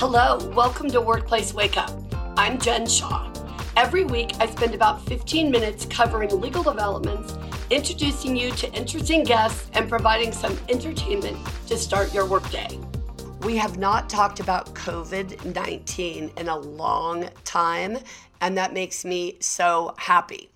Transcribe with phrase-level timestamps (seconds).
[0.00, 1.90] Hello, welcome to Workplace Wake Up.
[2.36, 3.32] I'm Jen Shaw.
[3.76, 7.36] Every week, I spend about 15 minutes covering legal developments,
[7.68, 11.36] introducing you to interesting guests, and providing some entertainment
[11.66, 12.78] to start your workday.
[13.40, 17.98] We have not talked about COVID 19 in a long time,
[18.40, 20.48] and that makes me so happy.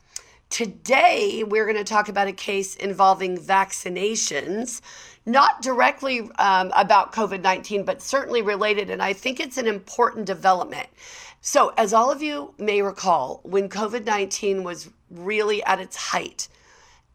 [0.52, 4.82] Today, we're going to talk about a case involving vaccinations
[5.24, 8.90] not directly um, about COVID 19, but certainly related.
[8.90, 10.88] And I think it's an important development.
[11.40, 16.48] So, as all of you may recall, when COVID 19 was really at its height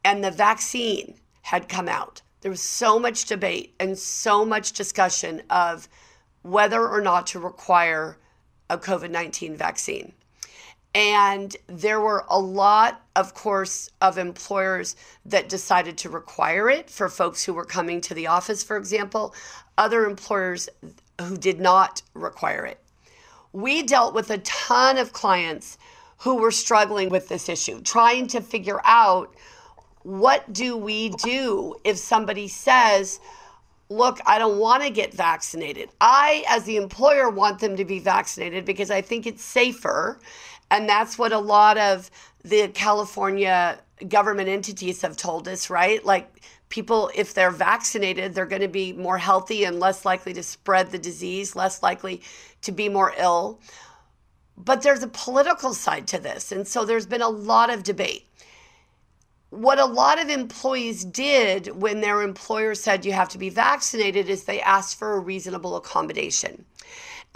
[0.03, 5.43] and the vaccine had come out, there was so much debate and so much discussion
[5.51, 5.87] of
[6.41, 8.17] whether or not to require
[8.67, 10.13] a COVID 19 vaccine.
[10.93, 14.95] And there were a lot, of course, of employers
[15.25, 19.35] that decided to require it for folks who were coming to the office, for example,
[19.77, 20.69] other employers
[21.21, 22.79] who did not require it.
[23.53, 25.77] We dealt with a ton of clients
[26.19, 29.33] who were struggling with this issue, trying to figure out
[30.03, 33.19] what do we do if somebody says,
[33.89, 35.89] look, I don't want to get vaccinated.
[36.01, 40.19] I, as the employer, want them to be vaccinated because I think it's safer
[40.69, 42.09] and that's what a lot of
[42.43, 46.03] the California government entities have told us, right?
[46.05, 50.43] Like people, if they're vaccinated, they're going to be more healthy and less likely to
[50.43, 52.21] spread the disease, less likely
[52.61, 53.59] to be more ill.
[54.57, 56.51] But there's a political side to this.
[56.51, 58.27] And so there's been a lot of debate.
[59.49, 64.29] What a lot of employees did when their employer said you have to be vaccinated
[64.29, 66.65] is they asked for a reasonable accommodation.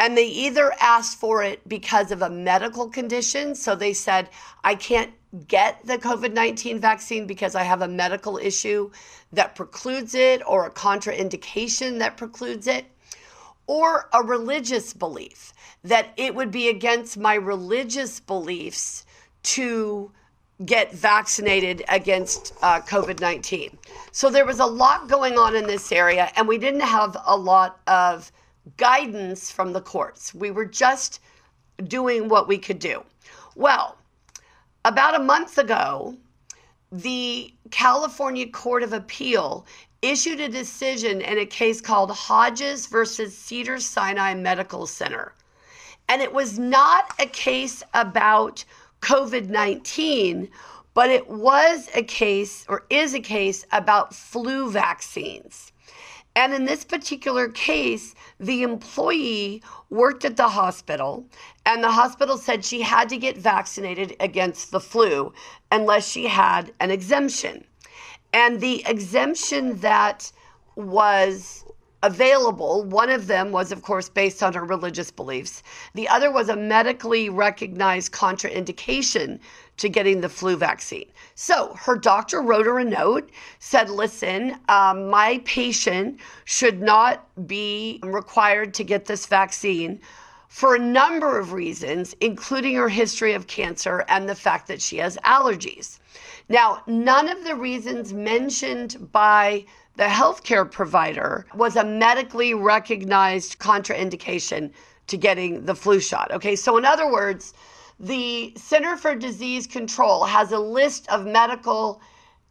[0.01, 3.53] And they either asked for it because of a medical condition.
[3.53, 4.29] So they said,
[4.63, 5.11] I can't
[5.47, 8.89] get the COVID 19 vaccine because I have a medical issue
[9.31, 12.85] that precludes it or a contraindication that precludes it,
[13.67, 19.05] or a religious belief that it would be against my religious beliefs
[19.43, 20.11] to
[20.65, 23.77] get vaccinated against uh, COVID 19.
[24.11, 27.37] So there was a lot going on in this area, and we didn't have a
[27.37, 28.31] lot of
[28.77, 30.33] guidance from the courts.
[30.33, 31.19] We were just
[31.83, 33.03] doing what we could do.
[33.55, 33.97] Well,
[34.85, 36.17] about a month ago,
[36.91, 39.65] the California Court of Appeal
[40.01, 45.33] issued a decision in a case called Hodges versus Cedars Sinai Medical Center.
[46.09, 48.65] And it was not a case about
[49.01, 50.49] COVID 19,
[50.93, 55.71] but it was a case or is a case about flu vaccines.
[56.35, 61.25] And in this particular case, the employee worked at the hospital,
[61.65, 65.33] and the hospital said she had to get vaccinated against the flu
[65.71, 67.65] unless she had an exemption.
[68.33, 70.31] And the exemption that
[70.75, 71.65] was
[72.03, 72.83] available.
[72.83, 75.61] One of them was, of course, based on her religious beliefs.
[75.93, 79.39] The other was a medically recognized contraindication
[79.81, 81.09] to getting the flu vaccine.
[81.33, 87.99] So her doctor wrote her a note, said, Listen, um, my patient should not be
[88.03, 89.99] required to get this vaccine
[90.47, 94.97] for a number of reasons, including her history of cancer and the fact that she
[94.97, 95.97] has allergies.
[96.47, 99.65] Now, none of the reasons mentioned by
[99.95, 104.71] the healthcare provider was a medically recognized contraindication
[105.07, 106.31] to getting the flu shot.
[106.31, 107.55] Okay, so in other words,
[108.01, 112.01] the Center for Disease Control has a list of medical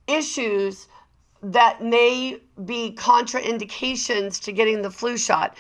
[0.06, 0.86] issues
[1.42, 5.56] that may be contraindications to getting the flu shot.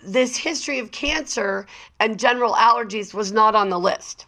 [0.00, 1.66] This history of cancer
[2.00, 4.26] and general allergies was not on the list.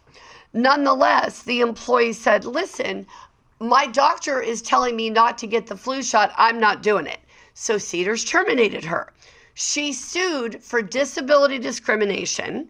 [0.53, 3.05] Nonetheless, the employee said, Listen,
[3.59, 6.33] my doctor is telling me not to get the flu shot.
[6.37, 7.19] I'm not doing it.
[7.53, 9.11] So Cedars terminated her.
[9.55, 12.69] She sued for disability discrimination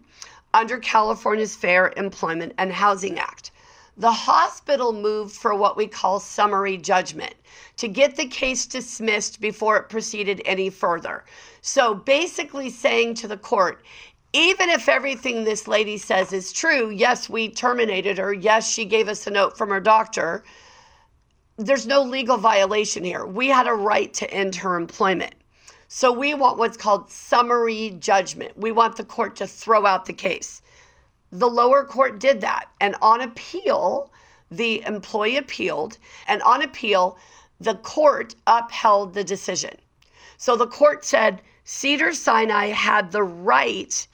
[0.55, 3.51] under California's Fair Employment and Housing Act.
[3.97, 7.35] The hospital moved for what we call summary judgment
[7.75, 11.25] to get the case dismissed before it proceeded any further.
[11.61, 13.83] So basically, saying to the court,
[14.31, 19.09] even if everything this lady says is true, yes, we terminated her, yes, she gave
[19.09, 20.43] us a note from her doctor
[21.57, 23.25] there's no legal violation here.
[23.25, 25.35] We had a right to end her employment.
[25.97, 28.57] So we want what's called summary judgment.
[28.57, 30.61] We want the court to throw out the case.
[31.31, 32.65] The lower court did that.
[32.81, 34.11] And on appeal,
[34.51, 35.97] the employee appealed.
[36.27, 37.17] And on appeal,
[37.61, 39.71] the court upheld the decision.
[40.35, 44.05] So the court said Cedars Sinai had the right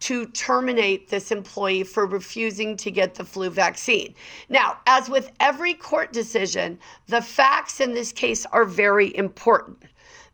[0.00, 4.14] to terminate this employee for refusing to get the flu vaccine.
[4.48, 6.78] Now, as with every court decision,
[7.08, 9.82] the facts in this case are very important.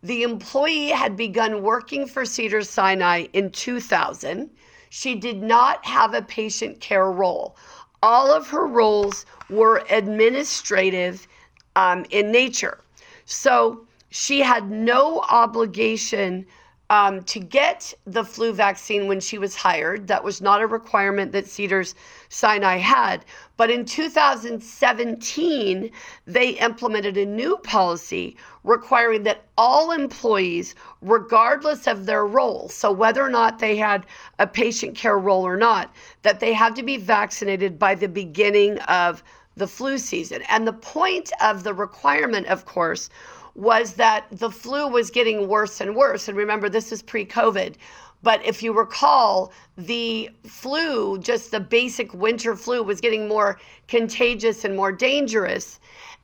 [0.03, 4.51] The employee had begun working for Cedars Sinai in 2000.
[4.91, 7.57] She did not have a patient care role.
[8.03, 11.29] All of her roles were administrative
[11.77, 12.79] um, in nature.
[13.27, 16.47] So she had no obligation
[16.93, 20.09] um, to get the flu vaccine when she was hired.
[20.09, 21.95] That was not a requirement that Cedars
[22.29, 23.25] Sinai had.
[23.57, 25.91] But in 2017,
[26.27, 33.25] they implemented a new policy requiring that all employees, regardless of their role, so whether
[33.25, 34.05] or not they had
[34.39, 38.79] a patient care role or not, that they had to be vaccinated by the beginning
[38.81, 39.23] of
[39.57, 40.43] the flu season.
[40.51, 43.09] And the point of the requirement, of course,
[43.55, 46.29] was that the flu was getting worse and worse.
[46.29, 47.75] And remember, this is pre COVID.
[48.23, 53.59] But if you recall, the flu, just the basic winter flu, was getting more
[53.89, 55.81] contagious and more dangerous.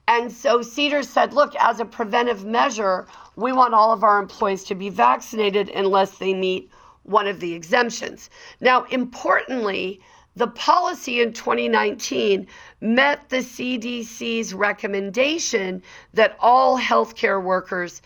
[0.07, 4.65] And so Cedars said, look, as a preventive measure, we want all of our employees
[4.65, 6.71] to be vaccinated unless they meet
[7.03, 8.31] one of the exemptions.
[8.61, 10.01] Now, importantly,
[10.39, 12.47] the policy in 2019
[12.81, 15.83] met the CDC's recommendation
[16.15, 18.03] that all healthcare workers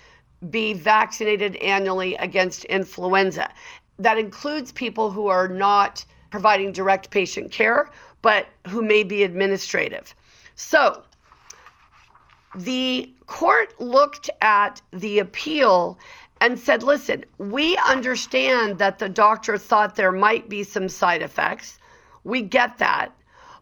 [0.49, 3.51] be vaccinated annually against influenza.
[3.99, 7.91] That includes people who are not providing direct patient care,
[8.23, 10.15] but who may be administrative.
[10.55, 11.03] So,
[12.55, 15.99] the court looked at the appeal
[16.41, 21.79] and said, listen, we understand that the doctor thought there might be some side effects.
[22.25, 23.13] We get that.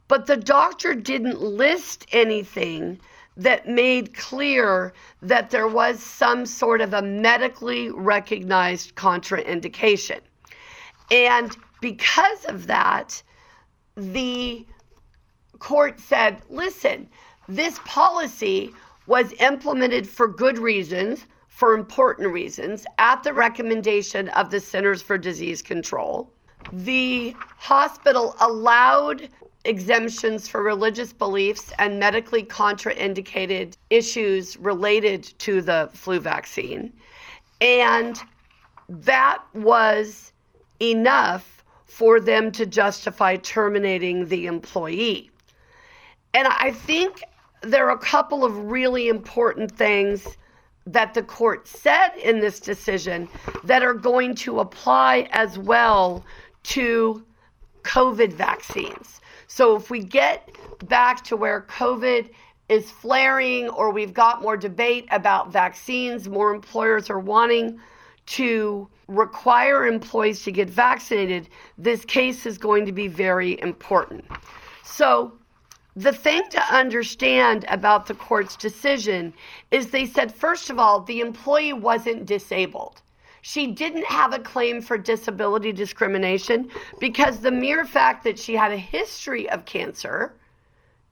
[0.09, 3.01] But the doctor didn't list anything
[3.37, 4.93] that made clear
[5.23, 10.21] that there was some sort of a medically recognized contraindication.
[11.11, 13.23] And because of that,
[13.97, 14.67] the
[15.59, 17.09] court said, listen,
[17.49, 18.73] this policy
[19.07, 25.19] was implemented for good reasons, for important reasons, at the recommendation of the Centers for
[25.19, 26.31] Disease Control
[26.73, 29.29] the hospital allowed
[29.65, 36.93] exemptions for religious beliefs and medically contraindicated issues related to the flu vaccine.
[37.61, 38.19] And
[38.89, 40.33] that was
[40.81, 45.31] enough for them to justify terminating the employee.
[46.33, 47.23] And I think
[47.63, 50.27] there are a couple of really important things
[50.87, 53.29] that the court said in this decision
[53.65, 56.25] that are going to apply as well
[56.65, 57.25] to
[57.83, 59.21] COVID vaccines.
[59.47, 60.49] So if we get
[60.89, 62.31] back to where COVID
[62.69, 67.81] is flaring or we've got more debate about vaccines, more employers are wanting
[68.27, 74.25] to require employees to get vaccinated, this case is going to be very important.
[74.85, 75.33] So,
[75.97, 79.35] the thing to understand about the court's decision
[79.73, 83.03] is they said, first of all, the employee wasn't disabled.
[83.43, 88.73] She didn't have a claim for disability discrimination because the mere fact that she had
[88.73, 90.35] a history of cancer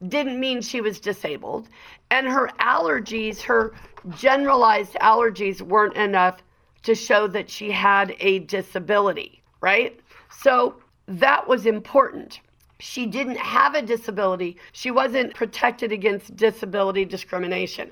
[0.07, 1.69] didn't mean she was disabled.
[2.11, 3.75] And her allergies, her
[4.17, 6.43] generalized allergies, weren't enough
[6.85, 9.99] to show that she had a disability, right?
[10.31, 10.77] So
[11.07, 12.41] that was important.
[12.81, 17.91] She didn't have a disability, she wasn't protected against disability discrimination.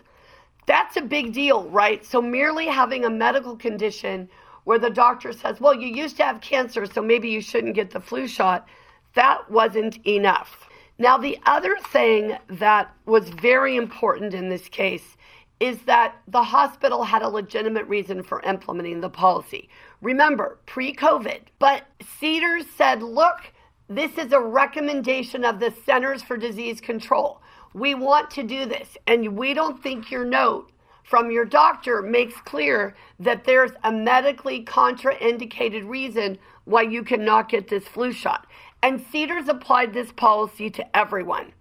[0.66, 2.04] That's a big deal, right?
[2.04, 4.28] So merely having a medical condition
[4.64, 7.90] where the doctor says, well, you used to have cancer, so maybe you shouldn't get
[7.90, 8.66] the flu shot,
[9.14, 10.68] that wasn't enough.
[10.98, 15.16] Now, the other thing that was very important in this case
[15.60, 19.68] is that the hospital had a legitimate reason for implementing the policy.
[20.02, 21.42] Remember, pre COVID.
[21.58, 21.86] But
[22.18, 23.52] Cedars said, look,
[23.88, 27.40] this is a recommendation of the Centers for Disease Control
[27.76, 28.96] we want to do this.
[29.06, 30.72] And we don't think your note
[31.04, 37.68] from your doctor makes clear that there's a medically contraindicated reason why you cannot get
[37.68, 38.46] this flu shot.
[38.82, 41.52] And Cedars applied this policy to everyone.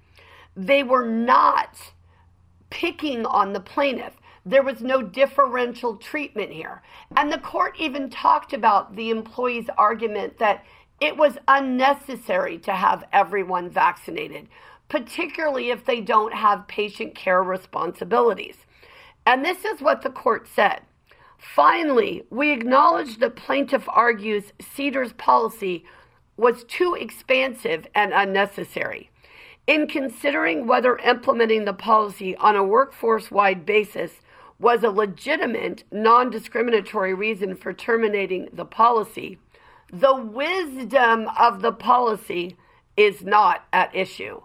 [0.55, 1.77] They were not
[2.69, 4.13] picking on the plaintiff.
[4.45, 6.81] There was no differential treatment here.
[7.17, 10.63] And the court even talked about the employee's argument that
[10.99, 14.47] it was unnecessary to have everyone vaccinated
[14.89, 18.57] particularly if they don't have patient care responsibilities.
[19.25, 20.81] And this is what the court said.
[21.37, 25.85] Finally, we acknowledge that plaintiff argues Cedars' policy
[26.37, 29.09] was too expansive and unnecessary.
[29.67, 34.21] In considering whether implementing the policy on a workforce wide basis
[34.59, 39.39] was a legitimate, non discriminatory reason for terminating the policy,
[39.99, 42.57] the wisdom of the policy
[42.97, 44.41] is not at issue.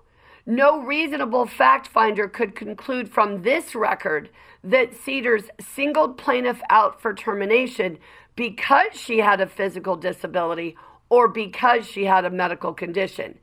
[0.47, 4.31] No reasonable fact finder could conclude from this record
[4.63, 7.99] that Cedars singled plaintiff out for termination
[8.37, 10.77] because she had a physical disability
[11.09, 13.39] or because she had a medical condition.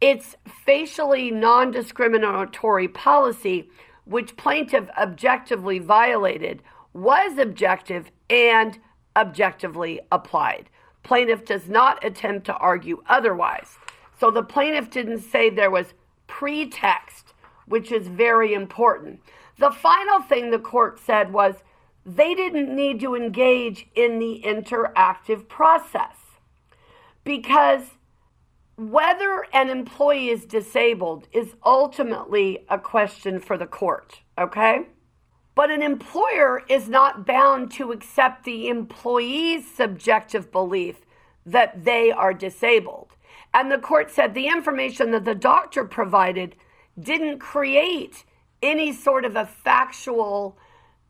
[0.00, 3.68] It's facially non discriminatory policy,
[4.04, 6.62] which plaintiff objectively violated,
[6.92, 8.78] was objective and
[9.16, 10.70] objectively applied.
[11.08, 13.78] Plaintiff does not attempt to argue otherwise.
[14.20, 15.94] So the plaintiff didn't say there was
[16.26, 17.32] pretext,
[17.64, 19.22] which is very important.
[19.56, 21.54] The final thing the court said was
[22.04, 26.16] they didn't need to engage in the interactive process
[27.24, 27.84] because
[28.76, 34.88] whether an employee is disabled is ultimately a question for the court, okay?
[35.58, 41.00] But an employer is not bound to accept the employee's subjective belief
[41.44, 43.16] that they are disabled.
[43.52, 46.54] And the court said the information that the doctor provided
[47.00, 48.24] didn't create
[48.62, 50.56] any sort of a factual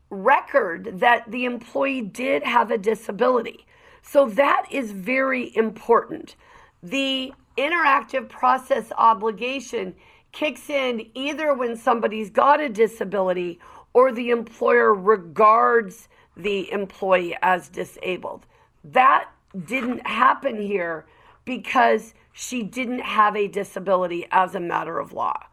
[0.09, 3.67] record that the employee did have a disability.
[4.01, 6.35] So that is very important.
[6.81, 9.93] The interactive process obligation
[10.31, 13.59] kicks in either when somebody's got a disability
[13.93, 18.45] or the employer regards the employee as disabled.
[18.83, 19.29] That
[19.65, 21.05] didn't happen here
[21.45, 25.45] because she didn't have a disability as a matter of law.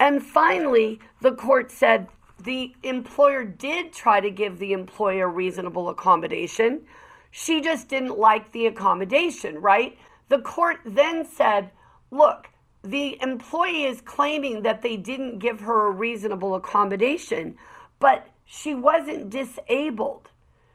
[0.00, 2.08] And finally, the court said
[2.42, 6.82] the employer did try to give the employee a reasonable accommodation.
[7.30, 9.96] She just didn't like the accommodation, right?
[10.28, 11.70] The court then said,
[12.10, 12.48] look,
[12.82, 17.56] the employee is claiming that they didn't give her a reasonable accommodation,
[18.04, 20.28] but she wasn't disabled.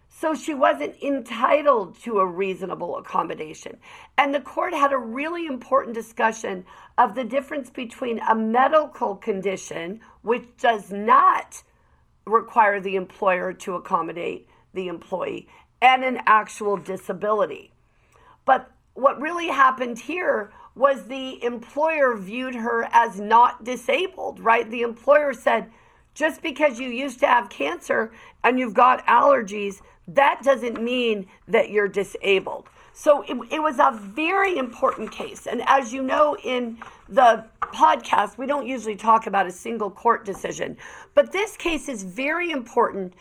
[0.07, 3.77] So she wasn't entitled to a reasonable accommodation.
[4.17, 6.65] And the court had a really important discussion
[6.97, 11.61] of the difference between a medical condition, which does not
[12.25, 15.47] require the employer to accommodate the employee,
[15.83, 17.71] and an actual disability.
[18.43, 24.67] But what really happened here was the employer viewed her as not disabled, right?
[24.67, 25.69] The employer said,
[26.19, 28.11] just because you used to have cancer
[28.43, 32.67] and you've got allergies, that doesn't mean that you're disabled.
[32.91, 35.47] So it, it, was a very important case.
[35.47, 40.25] And as you know, in the podcast, we don't usually talk about a single court
[40.25, 40.75] decision,
[41.15, 43.13] but this case is very important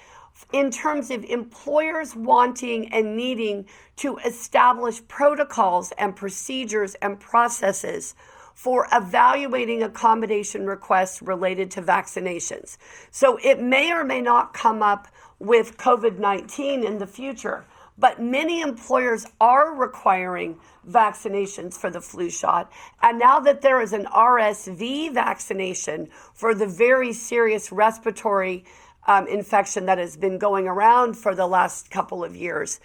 [0.52, 3.64] in terms of employers wanting and needing
[3.96, 8.16] to establish protocols and procedures and processes
[8.58, 12.76] for evaluating accommodation requests related to vaccinations.
[13.12, 15.06] So it may or may not come up
[15.38, 17.64] with COVID 19 in the future,
[17.96, 20.58] but many employers are requiring
[20.90, 22.72] vaccinations for the flu shot.
[23.00, 28.64] And now that there is an RSV vaccination for the very serious respiratory
[29.06, 32.80] um, infection that has been going around for the last couple of years,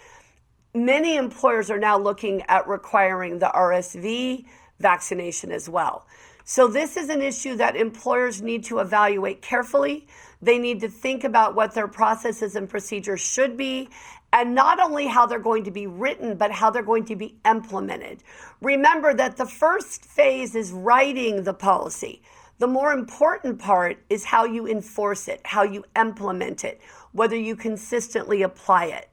[0.72, 4.44] many employers are now looking at requiring the RSV
[4.80, 6.06] vaccination as well.
[6.46, 10.06] So, this is an issue that employers need to evaluate carefully.
[10.42, 13.88] They need to think about what their processes and procedures should be,
[14.30, 17.36] and not only how they're going to be written, but how they're going to be
[17.46, 18.22] implemented.
[18.60, 22.20] Remember that the first phase is writing the policy.
[22.58, 26.80] The more important part is how you enforce it, how you implement it,
[27.12, 29.08] whether you consistently apply it.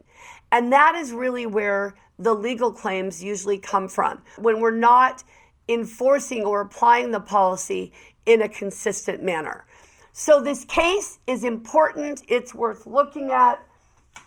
[0.52, 4.22] And that is really where the legal claims usually come from.
[4.38, 5.24] When we're not
[5.72, 7.92] enforcing or applying the policy
[8.26, 9.66] in a consistent manner.
[10.14, 12.24] So, this case is important.
[12.28, 13.64] It's worth looking at.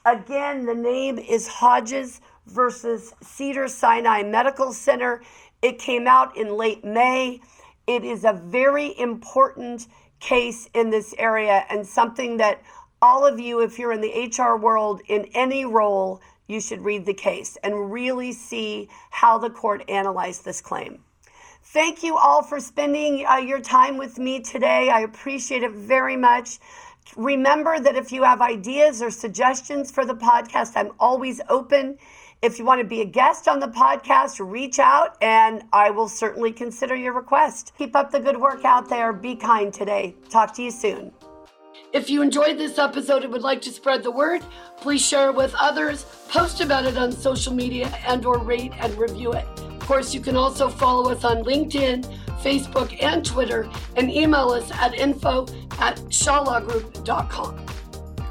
[0.07, 5.23] Again, the name is Hodges versus Cedars Sinai Medical Center.
[5.63, 7.41] It came out in late May.
[7.87, 9.87] It is a very important
[10.21, 12.63] case in this area and something that
[13.03, 17.05] all of you, if you're in the HR world in any role, you should read
[17.05, 21.01] the case and really see how the court analyzed this claim.
[21.69, 24.91] Thank you all for spending uh, your time with me today.
[24.91, 26.59] I appreciate it very much.
[27.17, 31.97] Remember that if you have ideas or suggestions for the podcast, I'm always open.
[32.43, 36.09] If you want to be a guest on the podcast, reach out and I will
[36.09, 37.73] certainly consider your request.
[37.79, 39.13] Keep up the good work out there.
[39.13, 40.15] Be kind today.
[40.29, 41.13] Talk to you soon.
[41.95, 44.43] If you enjoyed this episode and would like to spread the word,
[44.77, 48.97] please share it with others, post about it on social media and or rate and
[48.99, 49.47] review it.
[49.85, 52.07] Of course, you can also follow us on LinkedIn,
[52.41, 55.43] Facebook, and Twitter, and email us at info
[55.79, 57.67] at shawlawgroup.com.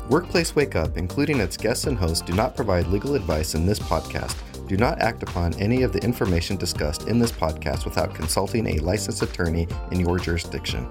[0.09, 3.77] Workplace Wake Up, including its guests and hosts, do not provide legal advice in this
[3.77, 4.35] podcast,
[4.67, 8.79] Do not act upon any of the information discussed in this podcast without consulting a
[8.81, 10.89] licensed attorney in your jurisdiction.